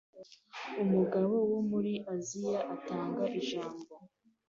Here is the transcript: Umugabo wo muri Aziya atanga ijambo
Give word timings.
Umugabo 0.83 1.35
wo 1.51 1.59
muri 1.71 1.93
Aziya 2.15 2.59
atanga 2.75 3.23
ijambo 3.39 3.81